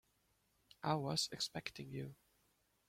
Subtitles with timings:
[0.81, 2.15] I was expecting you.